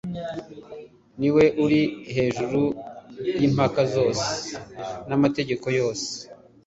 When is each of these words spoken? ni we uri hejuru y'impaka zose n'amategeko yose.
ni 1.19 1.29
we 1.35 1.45
uri 1.63 1.81
hejuru 2.15 2.61
y'impaka 3.39 3.81
zose 3.95 4.27
n'amategeko 5.07 5.65
yose. 5.79 6.09